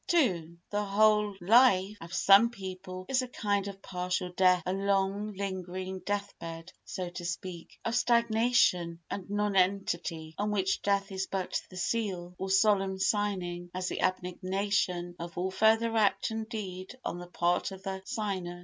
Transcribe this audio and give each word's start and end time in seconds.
ii 0.15 0.57
The 0.71 0.83
whole 0.83 1.35
life 1.39 1.95
of 2.01 2.11
some 2.11 2.49
people 2.49 3.05
is 3.07 3.21
a 3.21 3.27
kind 3.27 3.67
of 3.67 3.83
partial 3.83 4.31
death—a 4.31 4.73
long, 4.73 5.33
lingering 5.33 5.99
death 5.99 6.33
bed, 6.39 6.73
so 6.83 7.11
to 7.11 7.23
speak, 7.23 7.79
of 7.85 7.93
stagnation 7.95 8.99
and 9.11 9.29
nonentity 9.29 10.33
on 10.39 10.49
which 10.49 10.81
death 10.81 11.11
is 11.11 11.27
but 11.27 11.61
the 11.69 11.77
seal, 11.77 12.33
or 12.39 12.49
solemn 12.49 12.97
signing, 12.97 13.69
as 13.75 13.89
the 13.89 14.01
abnegation 14.01 15.15
of 15.19 15.37
all 15.37 15.51
further 15.51 15.95
act 15.95 16.31
and 16.31 16.49
deed 16.49 16.97
on 17.05 17.19
the 17.19 17.27
part 17.27 17.69
of 17.71 17.83
the 17.83 18.01
signer. 18.05 18.59